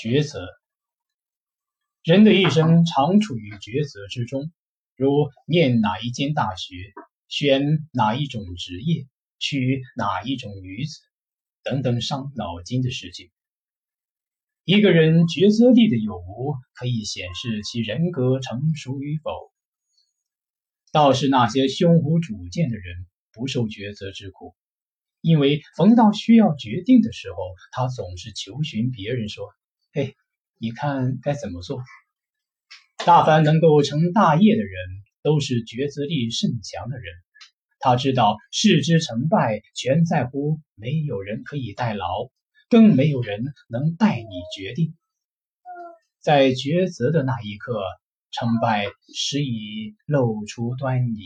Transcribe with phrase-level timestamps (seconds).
[0.00, 0.46] 抉择，
[2.04, 4.52] 人的一生常处于抉择之中，
[4.94, 6.76] 如念哪一间大学、
[7.26, 9.08] 选哪一种职业、
[9.40, 11.00] 娶哪一种女子
[11.64, 13.28] 等等伤脑筋的事情。
[14.62, 19.32] 一个人抉择力的有无，可以显示其人格成熟与否。
[20.92, 24.54] 倒是那些胸无主见的人，不受抉择之苦。
[25.22, 27.36] 因为逢到需要决定的时候，
[27.72, 29.44] 他总是求寻别人说
[29.98, 30.14] ：“哎，
[30.58, 31.82] 你看该怎么做？”
[33.04, 34.72] 大凡能够成大业的人，
[35.22, 37.12] 都是抉择力甚强的人。
[37.80, 42.28] 他知道事之成败全在乎没有人可以代劳，
[42.68, 44.94] 更没有人能代你决定。
[46.20, 47.82] 在抉择的那一刻，
[48.30, 51.22] 成败时已露出端倪。